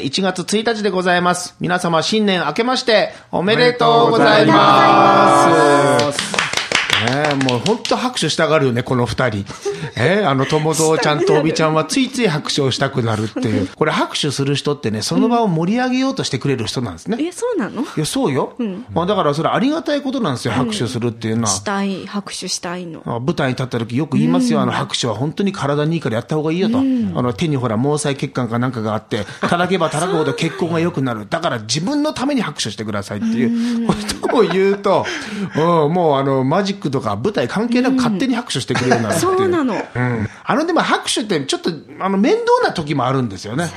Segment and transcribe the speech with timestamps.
[0.00, 1.56] て1月1日でございます。
[1.60, 6.45] 皆様新年明けましておめでとうございます。
[7.06, 9.44] ねえもう本当拍手したがるよね、この二人。
[9.96, 13.68] ええあの、友蔵ちゃんとおびちゃんはついつい拍手をしたくなるっていう。
[13.68, 17.18] これ拍手する人ってね、その場を盛り上げようとしてくれる人なんですね。
[17.20, 17.82] え、そうなの？
[17.82, 18.54] いや、そうよ。
[18.92, 21.48] まあだからそれありがたいことなんですよ、拍手するっていうのは。
[21.48, 23.02] したい、拍手したいの。
[23.06, 33.86] あ舞台に立った時よく言いますよ、あの拍手は本当に体にいいからやった方がいいよと、あの手にほら毛細血管かなんかがあって、叩けば叩くほど血行が良くなる、だから自分のために拍手してくださいっていう
[34.20, 35.06] ことを言うと、
[35.56, 39.36] うん、もうあのマジックとか舞台関係なく勝手に拍手してくれるようになるっていう。
[39.36, 39.74] そうなの。
[39.74, 43.70] うん、あのでも拍手ってちょっとあの面倒な時もあるんですよね。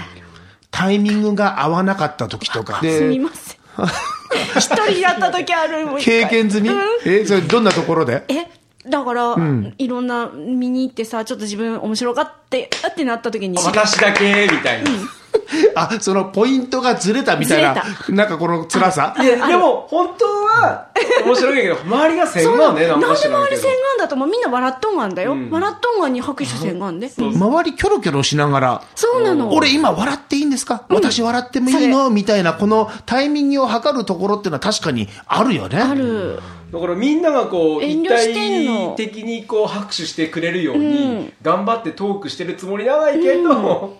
[0.71, 2.79] タイミングが合わなかった時とか。
[2.79, 3.59] すみません。
[4.57, 8.23] 一人やった時あるもう一経回験済み、うんえ、それどんなところで？
[8.29, 8.47] え
[8.87, 9.35] だから、
[9.77, 14.47] いろんな見に行ってさちょっと自分面白がってあってなった時に私だけ？
[14.49, 14.91] みたいな。
[15.75, 19.15] あ、そのポイントがずれたみたいなず、なんかこの辛さ？
[19.19, 20.87] いや、でも、本当は、
[21.25, 23.61] 面白いけど、 周りがせんそうなのがね、なんで周り洗。
[23.61, 29.51] 顔だともうみんな笑っとんがんだよ、笑っとんがんに拍手せんがんで、周りキョロキョロしながら、そうなの。
[29.53, 32.09] 俺今笑っていいんですか、私笑ってもいいの？
[32.09, 35.79] みたいな、このタイミングを測るところっていうのは確かにあるよね。
[35.79, 36.39] ある。
[36.71, 38.93] だからみんながこう、遠一慮してんの。
[38.95, 43.97] 体的にこう拍手してくれるように、頑張ってトークしてるつもりはないけど、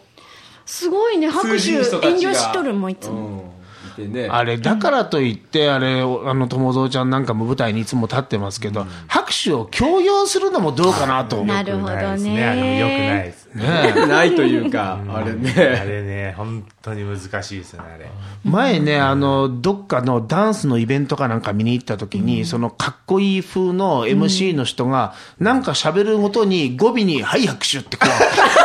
[0.70, 3.60] すごいね拍手遠慮しとるもんいつも、うん
[4.08, 4.28] ね。
[4.30, 6.04] あれ、だからといって、あれ、あ
[6.34, 11.48] の、友蔵ちゃんなんかも舞台にいつも立ってますけど、拍手を強要するのもどうかなと思う。
[11.48, 13.94] なるほどあのよくないねですね。
[13.94, 15.54] ねないというか、あれあね。
[15.86, 18.10] れね、本当に難しいですよね、あれ。
[18.44, 28.10] 前ね、あの、どっかのダンスのイベントかなんか見に行った時に、そのかっこいい風の MC の人が、なんか喋るごとに語尾に、はい拍手ってこう。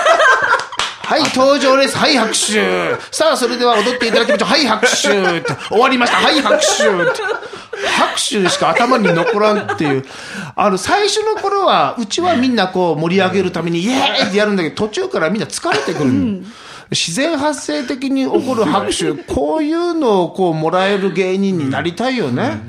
[1.04, 1.96] はい、登場です。
[1.96, 2.96] はい、拍手。
[3.10, 4.48] さあ、それでは踊っていただきましょう。
[4.48, 5.68] はい、拍手。
[5.68, 6.18] 終わりました。
[6.18, 6.84] はい、拍手。
[7.86, 10.04] 拍手しか頭に残らんっていう。
[10.56, 16.40] あの、最初の頃は、うちはみんなこう盛り上げるために、イエーイってやるんだけど、途中からみんな疲れてくるの。
[16.90, 22.60] 自然発生的に起こる拍手、こういうのをこうもらえる芸人になりたいよね。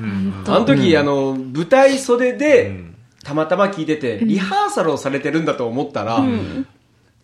[0.46, 2.84] あの時、あの、舞台袖で、
[3.24, 6.22] たまたま聞いてて、リハーサルをされてるんだと思ったら、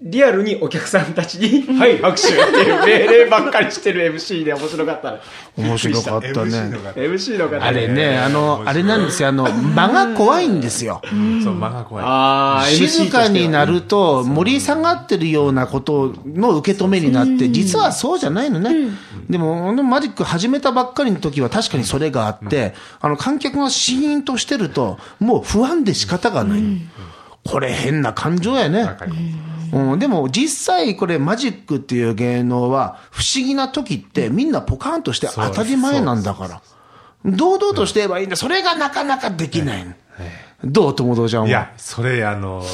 [0.04, 5.20] リアルにお客さんたちに、はい、拍手っていう命令ばっかりしてる MC で面白かった。
[5.56, 6.82] 面白かった MC ねの。
[6.82, 11.00] 方 MC の方あれね、あの、あれなんですよ、あの、間が怖いんですよ。
[11.04, 12.04] そう、間が怖い。
[12.06, 18.90] あー MC としては静かになると盛り下がってるようなことの受け止めになって、実はそうじゃないのね。
[19.30, 26.62] でも、あのマジック始めたばっかりの時は確かにそれがあって、あの、観客がシーンとしてると、もう不安で仕方がない。
[27.44, 28.88] これ変な感情やね。
[29.72, 36.62] うん、でも実際これマジックっていう芸能は不思議な時ってみんなポカーンとして当たり前なんだから。
[37.24, 38.36] 堂々としてればいいんだ。
[38.36, 39.92] それがなかなかできないの。
[40.64, 41.48] どう友蔵ちゃんは？
[41.48, 42.64] いや、それ、あの、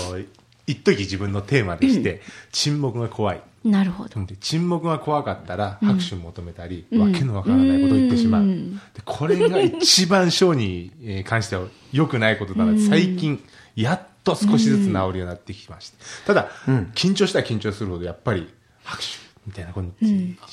[0.67, 3.43] 一時自分のテーマでして、沈黙が怖い。
[3.65, 4.25] なるほど。
[4.25, 12.79] で沈黙が怖かったら拍手求めたり、わけのわからないことを言ってしまう、でこれが一番ショーにえー関しては良くないことだな。
[12.81, 13.43] 最近
[13.77, 14.01] やっ
[14.37, 15.91] と少しずつ治るようになってきまし
[16.27, 16.49] たただ、
[16.95, 18.49] 緊張したら緊張するほどやっぱり
[18.85, 19.87] 拍手みたいなこと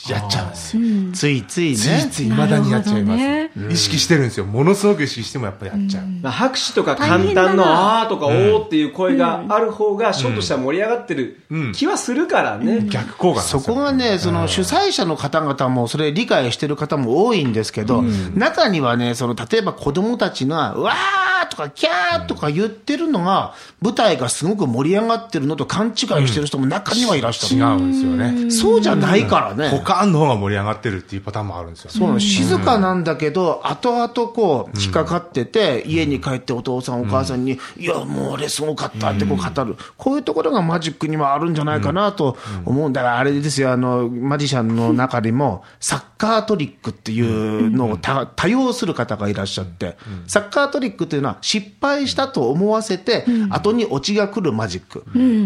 [0.09, 0.47] やっちゃう。
[0.47, 0.50] ん。
[0.52, 1.75] ですよ、ついついね。
[1.75, 4.46] ついつい未だにやっちゃいます、なる意識してるんですよ。
[4.46, 11.42] ものすごく意識してもやっぱりやっちゃう、まあ、拍手とか簡単のあーとかおーっていう声がある方が、ショーとしては盛り上がってる
[11.74, 12.86] 気はするからね。
[12.88, 13.63] 逆効果そよ。
[13.63, 18.02] こがね、その主催者の方々もそれ理解してる方も多いんですけど、
[18.34, 27.83] 中にはね、その例えば子供たちが、うわーとかキャーとか言ってるのが、舞台がすごく盛り上がってるのと勘違いしてる人も中にはいらっしゃ違る。
[27.83, 27.91] うん。
[27.91, 29.69] ですよね、そうじゃないからね。
[29.78, 39.75] ポカーンの方が盛り上がってるっていうパターンもあるんですよ、そう静かなんだけど、後々こう、引っかかってて、家に帰ってお父さんお母さんに、いや、もう俺すごかったってこう語る。
[39.97, 49.97] こういうところがマジックにもあるんじゃないかなと思うんだから、あれですよ、あの、マジシャンの中でも、サッカートリックっていうのを多多用する方がいらっしゃって、
[50.27, 55.05] サッカートリックっていうのは失敗したと思わせて、後にオチが来るマジック。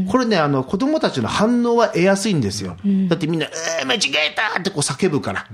[0.09, 2.77] これね、あの、子供たちの反応は得やすいんですよ。
[3.07, 3.99] だってみんな、えー、間違
[4.31, 5.45] えたってこう叫ぶから。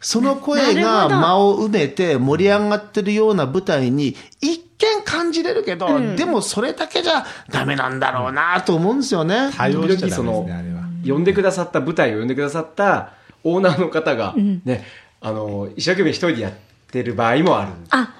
[0.00, 9.50] その声が間を埋めて盛り上がってるような舞台に一見感じれるけど、でもそれだけじゃダメなんだろうなと思うんですよね。
[9.56, 13.14] 対応しちゃダメです時々そのねあれは呼んでくださった舞台を呼んでくださった
[13.44, 14.84] オーナーの方が、ね、
[15.20, 16.52] あの、一生懸命一人でやっ
[16.90, 17.72] てる場合もある。
[17.90, 18.14] あ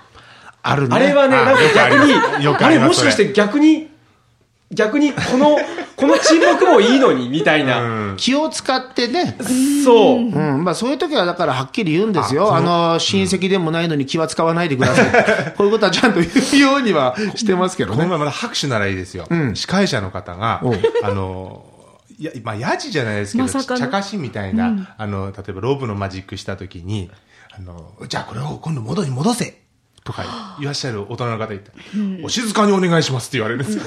[0.67, 0.97] あるね。
[0.97, 3.91] あれはね、あなんか逆に、ああれもしかして逆に、
[4.73, 5.59] 逆にこの
[5.95, 7.83] この沈黙もいいのに、みたいな。
[7.83, 8.17] うん。
[8.17, 9.37] 気を使ってね、
[9.85, 10.19] そう。
[10.19, 10.65] うん。
[10.65, 17.97] まあ、そういう時はだからはっきり言うんですよ、あの親戚でもないのに気は使わないでください、 こういうことはちゃんと言うようにはしてますけどね。
[17.99, 19.27] この前まだ拍手ならいいですよ。
[19.55, 20.63] 司会者の方が
[21.03, 21.65] あの、
[22.19, 23.81] いや、まあ、ヤジじゃないですけど、まさかの。
[23.81, 27.11] 茶化しみたいな、あの、例えばローブのマジックしたときに、
[27.57, 29.64] あの、じゃあこれを今度元に戻せ
[30.05, 31.79] とか言わっしゃる大人の方いたら、
[32.23, 33.85] お静かにお願いしますって言われるんですよ。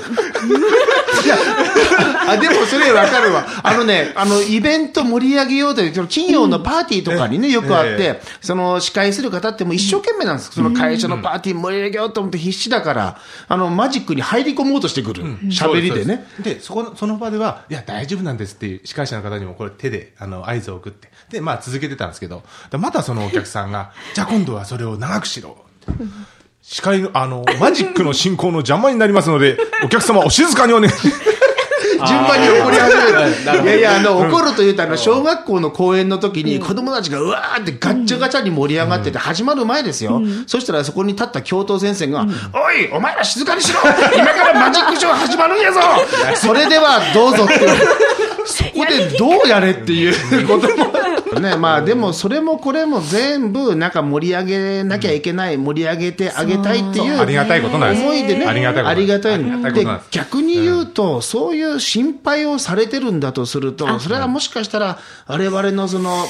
[2.27, 3.45] あでもそれわかるわ。
[3.63, 10.51] あのね、あの、イベント盛り上げようという、その企業のパーティーとかにね、よくあって、えその司会する方ってもう一生懸命なんです。
[10.51, 13.17] その会社のパーティー盛り上げようと思って必死だから、
[13.47, 15.23] あの、マジックに入り込もうとしてくる。
[15.49, 16.25] 喋りでね。
[16.39, 21.09] でそこの、その場では、いや、大丈夫なんですっていう司会者の方にもこれ手で、あの、合図を送って。
[21.29, 25.66] で、まあ続けてたんですけど、でまたそのお客さんが、じゃあ今度はそれを長くしろ。
[26.61, 31.37] 司会の、あの、マジックの進行の邪魔になりますので、お客様お静かにお願いします。
[32.05, 33.63] 順番に怒り始める。
[33.63, 40.21] いやいや、あの、怒るというと、あの、小学校の公演の時に子供たちがうわーってガッチャガチャに盛り上がってて始まる前ですよ。
[40.45, 43.79] そしたらそこに立った教頭先生が、おい、お前ら静かにしろ
[44.15, 45.79] 今からマジックショー始まるんやぞ
[46.35, 47.67] それではどうぞって。
[48.45, 50.09] そこでどうやれってい
[50.43, 50.91] うことも。
[51.35, 58.03] ね、まあでもそれもこれも全部なんか盛り上げなきゃいけない、盛り上げてあげたいっていうありがたいことなんです。
[58.03, 59.85] 思いでね、ありがたいありがたいで。
[60.11, 66.25] 逆に言うと、そういう心配をされてるんだとすると、それはもしかしたら、我々のその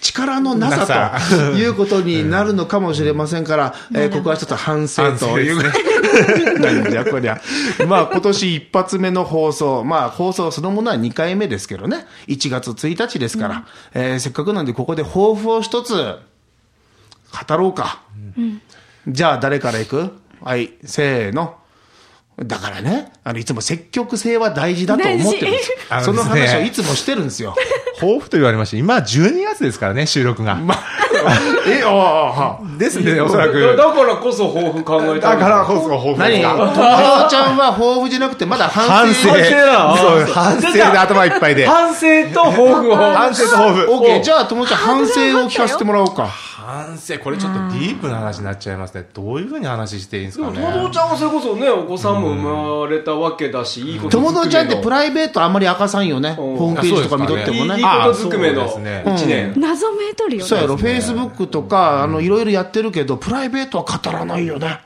[0.00, 5.56] 力のなさなということになるのかもしれませんから、 えーここはちょっと反省という。
[6.60, 7.40] なんじゃこりゃ。
[7.86, 18.02] まあ今年一発目の放送、まあ放送そのものは2回目ですけどね、1月1日ですから、えーせっかくなんでここで抱負を一つ語ろうか。
[19.06, 20.12] じゃあ誰から行く？
[20.40, 21.56] はい、せーの。
[22.44, 27.54] だからね、あの、いつも積極性は大事だと思ってるんですよその話をいつもしてるんですよ。
[27.98, 30.54] 抱負と言われまして、今12月ですからね、収録が。
[30.56, 30.78] まあ、
[31.66, 32.78] え、ああ、はあ。
[32.78, 33.58] ですね、おそらく。
[33.58, 37.22] だだからこそ抱負考えただからここそ抱負何友ですか？
[37.22, 39.14] 達ちゃんは抱負じゃなくて、まだ反反省。
[39.14, 39.30] 省。
[39.30, 41.66] 反省だそう、反省で頭いっぱいで。
[41.66, 42.96] 反省と抱負を。
[42.96, 43.86] 反省と抱負。
[43.90, 45.12] オッケー、じゃあ友達ちゃん反省
[45.46, 46.28] を聞かせてもらおうか。
[46.66, 49.06] 反省、これちょっとディープな話になっちゃいますね。
[49.14, 50.58] どういうふうに話していいんですかね。
[50.60, 56.30] 友ちゃんはそれこそね、お子さんも生まれたわけだし、いいこと友達ちゃんってプライベートあんまり明かさんよね。
[56.30, 57.84] うんホームページとか見とってもねいいいい。
[57.84, 59.54] ことずくめのあそうですね一年。
[59.56, 64.80] 謎めいとるよねそうやろ、フェイスブックとか、あの、いろいろやってるけど、プライベートは語らないよね。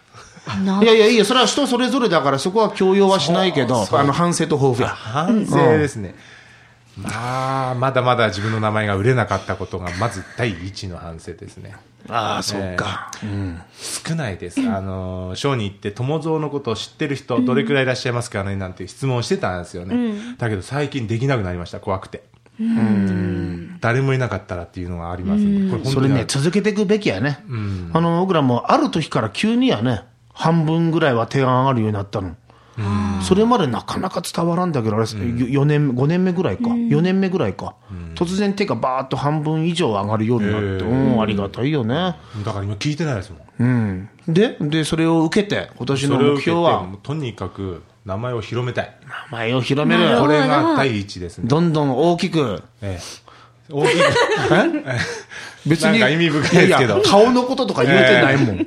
[0.83, 4.89] いやいや、いいよ、それは人それぞれだから、そこは強要はしないけど、あの、反省と抱負や。
[4.89, 6.15] 反省ですね。
[7.03, 11.75] まあ、まだまだ自分の名前が売れなかったことが、まず第一の反省ですね。
[12.09, 13.11] ああ、そっか。
[14.05, 14.61] 少ないです。
[14.61, 20.37] あの、ショーに行って、友蔵のことを知ってる人、どれくらいいらっしゃいますかねなんて質問をしてたんですよね。
[20.39, 22.23] だけど最近できなくなりました、怖くて。
[23.81, 27.43] 誰もいなかったらっていうのがありますんでこれ本当にそれね、続けていくべきやね。
[27.93, 30.03] あの、僕らもある時から急にやね、
[30.33, 32.37] 半分ぐらいは提案あるようになったの。
[33.23, 36.71] それまでなかなか伝わらんだけど、あれ、4年、5年目ぐらいか。
[36.71, 37.75] 4年目ぐらいか。
[38.15, 42.17] 突然手がバーッと半分以上上がるようになって、うん、ありがたいよね。
[42.45, 43.41] だから今聞いてないですもん。
[43.59, 44.09] うん。
[44.29, 46.87] で、で、それを受けて、今年の目標は？
[47.03, 48.97] とにかく名前を広めたい。
[49.31, 50.19] 名前を広める。
[50.19, 51.49] これが第一ですね。
[51.49, 52.63] どんどん大きく。
[52.81, 52.99] え
[53.69, 53.73] え？
[53.73, 53.99] 大きく。
[55.67, 55.93] 別に。
[55.93, 58.57] なんか意味深いですけど顔のこととか言うてないもん。
[58.57, 58.67] い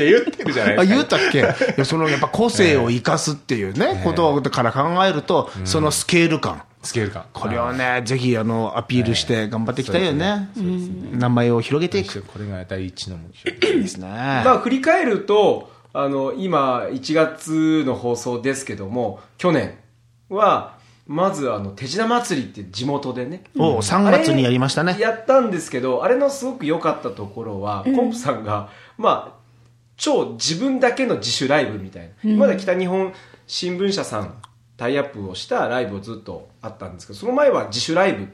[0.00, 0.94] や、言ってるじゃないあですか。
[0.94, 1.38] 言うたっけ？
[1.38, 1.42] い
[1.78, 6.62] やそのやっぱ個性を生かすっていうね、ことから考えると、そのスケール感。
[6.82, 7.24] スケール感。
[7.32, 10.50] これをね、ぜひあのアピールして頑張っていきたいよね。
[10.56, 12.22] うん名前を広げていく。
[12.22, 13.80] これが第一の目標。
[13.82, 14.06] ですね。
[14.08, 19.74] まあ振り返ると、あの、今、1月の放送ですけども、去年
[20.28, 20.76] は、
[21.06, 24.96] まずあの、手品祭りって地元でね、お3月にやりましたね。
[25.00, 29.35] やったんですけど、あれのすごく良かったところは、コンプさんが、まあ、
[29.96, 32.34] 超自分だけの自主ライブみたいな。
[32.34, 33.12] まだ北日本
[33.46, 34.34] 新聞社さん
[34.76, 38.26] タイアップをしたライブをずっとあったんですけど、その前は自主ライブっ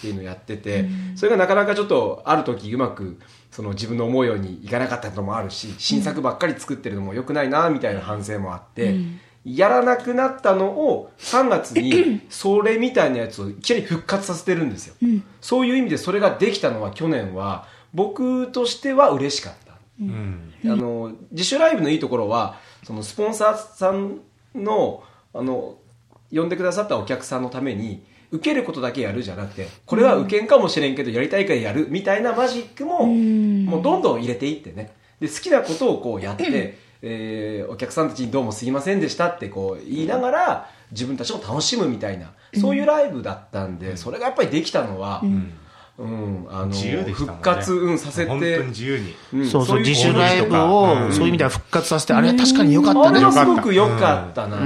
[0.00, 8.96] ていうのをやってて、それがなかなかちょっとある時うまく、その自分の思うようにいかなかったのもあるし、新作ばっかり作ってるのも良くないな、みたいな反省もあって、
[9.44, 14.94] やらなくなったのを3月に それみたいなやつをいきなり復活させてるんですよ、
[15.40, 19.63] そういう意味でそれができたのは去年は僕としては嬉しかった、
[20.00, 20.52] うん。
[20.64, 24.20] あの自主ライブのいいところはそのスポンサーさん
[24.54, 25.76] のあの
[26.32, 34.94] 呼んでくださったお客さんのために受けることだけやるじゃなくてこれは受けんかもしれんけどやりたいからやるみたいなマジックももうどんどん入れていってね。
[35.20, 45.52] で好きなことをこうやって、えーお客さんたちにどうもすいませんでしたってこう言いながら自分たちも楽しむみたいな、そういうライブだったんで、それがやっぱりできたのは、うん、
[45.96, 47.38] あの自由でしたもんね。
[47.38, 48.28] 復活、うん、させて。
[48.28, 49.14] 本当に自由に。
[49.32, 51.12] うんそうそう、い自主ライブうを、ん。
[51.12, 53.18] そういう意味では復活させて、あれは確かに良かったね。
[53.18, 54.56] あれはすごく良かったな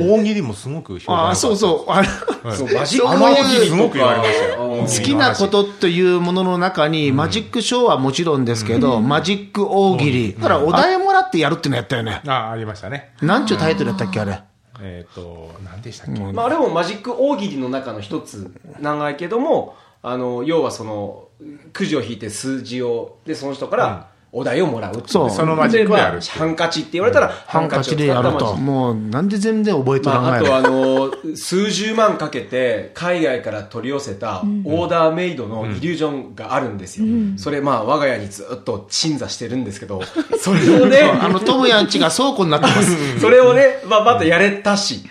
[0.00, 1.28] 大喜利もすごく評判良かった。
[1.28, 1.90] ああ、そうそう。
[1.90, 2.08] あれ
[2.56, 4.64] そうマジックそう大喜利とかすごく言われましたよ。
[4.64, 10.34] うん好きなことというものの中に、マジックショーはもちろんですけど、マジック大喜利。
[10.34, 12.22] だから、お題もらってやるっていうのやったよね。
[12.26, 13.12] ああありましたね。
[13.20, 14.42] なんちゅうタイトルやったっけ、あれ？
[14.80, 19.76] えっ、と何でしたっけ、まあ、あれもマジック大喜利の中の一つ長いけども
[20.06, 21.28] あの要はその
[21.72, 25.30] くじを引いて数字をでその人からお題をもらうっていそう。
[25.30, 28.56] そのマジックでやるハンカチって言われたらハンカチでやると。
[28.56, 37.06] もう、なんで全然覚えとらんまあ、あとあの数十万かけて海外から取り寄せたオーダーメイドのイリュージョンがあるんですよ、
[37.36, 40.02] それまあ我が家にずっと鎮座してるんですけど
[40.38, 42.96] それをねあの、トムヤンチが倉庫になってます。
[43.20, 45.04] それをね、まあ、またやれたし、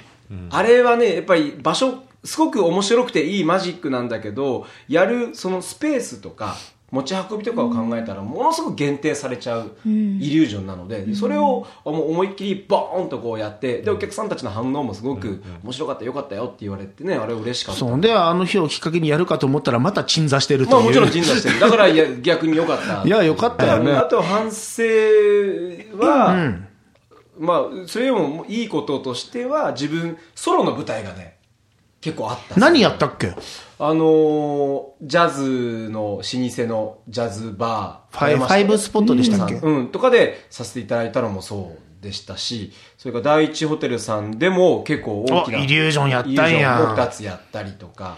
[0.49, 6.55] あれはね、やっぱり場所、すごく面白くていいマジックなんだけど、やるそのスペースとか、
[6.93, 17.79] 持ち運びとかを考えたら、ものすごく限定されちゃうイリュージョンなので、それをもう思いっきりボーンとこうやって、で、お客さんたちの反応もすごく面白かった、よかったよって言われてね、あれ嬉しかった。
[17.79, 17.99] そう。
[17.99, 20.75] で、あの日をきっかけにやるかと思ったら、また鎮座してるという。
[20.75, 21.59] まあもちろん鎮座してる。
[21.59, 23.01] だからいや逆によかった。
[23.03, 24.03] いや、よかったよねあ。
[24.03, 24.83] と反省
[25.97, 26.53] は、
[27.39, 31.37] まあ、それよりもいいこととしては、自分、ソロの舞台がね、
[32.03, 32.59] 結構あった。
[32.59, 33.33] 何やったっけ？
[33.79, 38.17] あのージャズの老舗のジャズバー。
[38.17, 39.55] ファイファイブスポットでしたっけ？
[39.55, 45.59] うん、とかでさせていただいたのもそうでしたし、それから第一ホテルさんでも結構大きな。
[45.59, 48.17] おイリュージョンやったんやイリュージョンを2つやったりとか。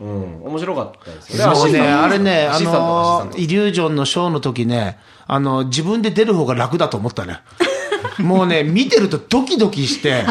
[0.00, 4.98] うん、面白かったですよそうね、アシスタントあれね、あの、トイリュージョンのショーの時ね、
[5.28, 7.38] あの、自分で出る方が楽だと思ったね。
[8.18, 10.24] もうね、見てるとドキドキして、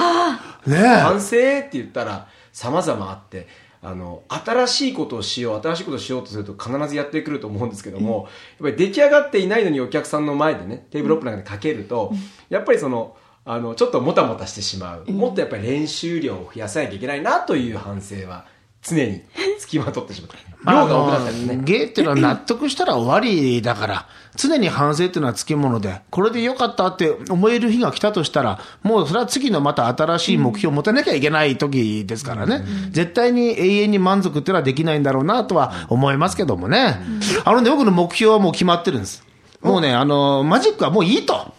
[0.65, 3.48] ね反省って言ったら様々あって
[3.84, 8.27] あの新しいことをしよう新しいことをしようとすると必ずやってくると思うんですけども、
[8.62, 12.13] やっぱり出来上がっていないのにお客さんの前でねテーブルオップなんかでかけると、
[12.50, 18.46] やっぱりそのあのちょっともたもたしてしまう、もっとやっぱり練習量を増やさなきゃいけないなという反省は
[18.84, 19.22] 常に
[19.58, 32.63] つきまとってしまった量が多くなったりねあの芸っていうのは納得したら終わりだから、常に反省っていうのはつきもので、これでよかったって思える日が来たとしたら、もうそれは次のまた新しい目標を持たなきゃいけない時ですからね。
[32.91, 37.00] 絶対に永遠に満足っていうのはできないんだろうなとは思いますけどもね。
[37.44, 39.24] あのね、僕の目標はもう決まってるんです。
[39.62, 41.53] もうね、あの、マジックはもういいと。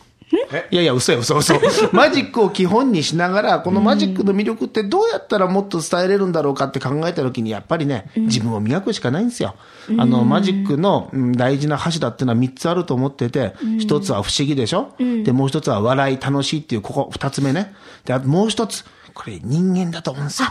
[0.71, 1.55] いやいや、嘘や、嘘、嘘。
[1.93, 9.55] マジックを基本にしながら、このマジックの魅力ってどうやったらもっと伝えれるんだろうかって考えたときに、やっぱりね、自分を磨くしかないんですよ。
[9.99, 14.93] あの、マジックのうん大事な柱っていうのは3つあると思ってて、1つは不思議でしょ？
[15.25, 17.75] で、もう1つは笑い、楽しいっていう、ここ2つ目ね。
[18.05, 18.85] で、もう1つ、
[19.15, 20.49] これ人間だと思うんですよ。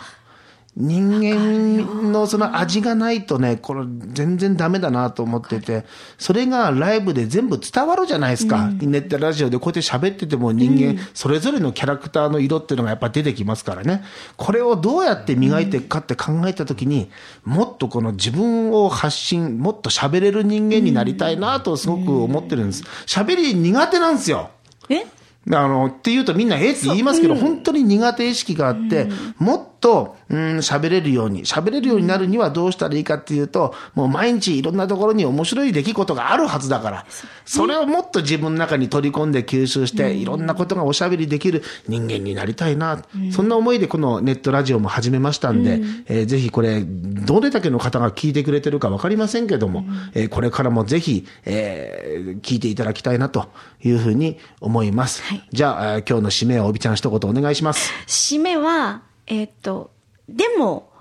[0.73, 3.81] 人間のその味がないとね、これ
[4.13, 5.85] 全然ダメだなと思ってて、
[6.17, 8.69] それがライブで全部伝わるじゃないですか。
[8.79, 14.03] ネットラジオでこうやって喋ってても人間、それぞれのキャラクターの色っていうのがやっぱ出てきますからね。
[14.37, 17.09] これをどうやって磨いていくかって考えたときに、
[17.43, 22.83] もっとこの自分を発信、もっと喋れる人間になりたいなとすごく思ってるんです。
[23.05, 24.51] 喋り苦手なんですよ。
[24.87, 25.05] え？
[25.49, 37.05] あの、って言うとみんなええって言いますけど、本当に苦手意識があって、もっと、うん、喋れるように、喋れるようになるにはどうしたらいいかっていうと、もう毎日いろんなところに面白い出来事があるはずだから、
[37.45, 53.49] それをもっと自分の中に取り込んで吸収して、いろんなことがおしゃべりできる人間になりたいな、そんな思いでこのネットラジオも始めましたんで、えーぜひこれ、どれだけの方が聞いてくれてるかわかりませんけども、えーこれからもぜひ、えー聞いていただきたいなと
[53.83, 55.23] いうふうに思います。
[55.23, 55.47] はい。
[55.51, 57.91] じゃあ、えー今日の締めをおびちゃん一言お願いします。
[58.07, 59.91] 締めは、えーっと、
[60.27, 60.91] でも、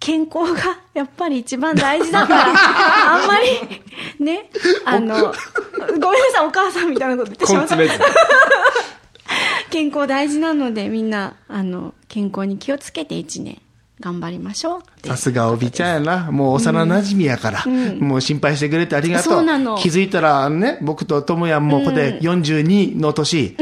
[0.00, 2.46] 健康が やっぱり一番大事だから、
[3.14, 4.50] あんまり、ね、
[4.84, 5.32] あの、ごめんな
[6.32, 7.76] さい、お母さんみたいなこと言ってしまった。
[9.70, 13.60] 健康大事なので、みんな、あの、健康に気をつけて一年
[14.00, 16.32] 頑張りましょうさすがおびちゃんやな。
[16.32, 17.64] もう幼馴染やから、
[18.00, 19.32] もう心配してくれてありがとう。
[19.34, 19.78] そうなの。
[19.78, 23.56] 気づいたらね、僕とともやんもここで42の年。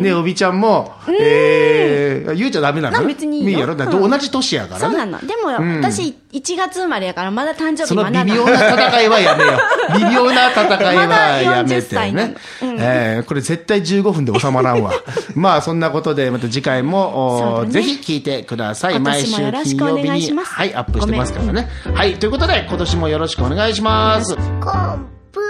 [0.00, 2.98] ね、おびちゃんも、えー、言うちゃダメなの？
[2.98, 3.74] あ別にいいよいいやろ？
[3.76, 4.96] だってうん同じ年やからね。
[4.96, 5.26] そうなの。
[5.26, 9.98] でも、ん私、1月生まれやから、まだ誕生その日まだな微妙な戦いはやめよう。
[9.98, 12.76] 微妙な戦いはやめまだ40歳なてねの。
[12.80, 14.92] えーこれ絶対15分で収まらんわ。
[15.34, 18.96] まあそんなことでまた次回も、ぜひ聞いてください。
[18.96, 21.68] 今毎週年もよろし金曜日に、くお願いしますはい、アップしてますからね。
[21.94, 24.36] はい、ということで今年もよろしくお願いします。
[24.36, 25.40] コンプ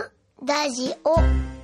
[0.46, 1.57] ラジオ